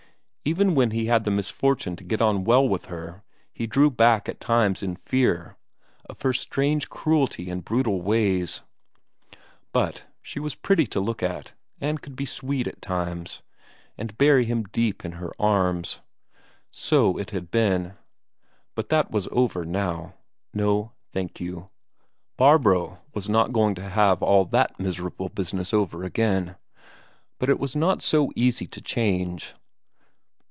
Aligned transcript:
Even 0.43 0.73
when 0.73 0.89
he 0.89 1.05
had 1.05 1.23
the 1.23 1.29
misfortune 1.29 1.95
to 1.95 2.03
get 2.03 2.19
on 2.19 2.43
well 2.43 2.67
with 2.67 2.85
her 2.87 3.21
he 3.53 3.67
drew 3.67 3.91
back 3.91 4.27
at 4.27 4.39
times 4.39 4.81
in 4.81 4.95
fear 4.95 5.55
of 6.09 6.23
her 6.23 6.33
strange 6.33 6.89
cruelty 6.89 7.47
and 7.47 7.63
brutal 7.63 8.01
ways; 8.01 8.61
but 9.71 10.05
she 10.19 10.39
was 10.39 10.55
pretty 10.55 10.87
to 10.87 10.99
look 10.99 11.21
at, 11.21 11.53
and 11.79 12.01
could 12.01 12.15
be 12.15 12.25
sweet 12.25 12.65
at 12.65 12.81
times, 12.81 13.43
and 13.99 14.17
bury 14.17 14.43
him 14.43 14.63
deep 14.63 15.05
in 15.05 15.11
her 15.13 15.31
arms. 15.39 15.99
So 16.71 17.19
it 17.19 17.29
had 17.29 17.51
been 17.51 17.93
but 18.73 18.89
that 18.89 19.11
was 19.11 19.29
over 19.31 19.63
now. 19.63 20.15
No, 20.55 20.91
thank 21.13 21.39
you 21.39 21.69
Barbro 22.37 22.97
was 23.13 23.29
not 23.29 23.53
going 23.53 23.75
to 23.75 23.87
have 23.87 24.23
all 24.23 24.45
that 24.45 24.79
miserable 24.79 25.29
business 25.29 25.71
over 25.71 26.03
again. 26.03 26.55
But 27.37 27.51
it 27.51 27.59
was 27.59 27.75
not 27.75 28.01
so 28.01 28.31
easy 28.35 28.65
to 28.65 28.81
change.... 28.81 29.53